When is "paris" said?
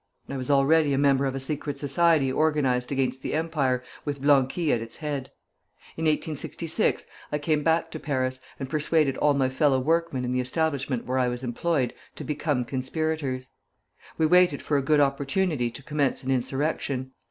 7.99-8.41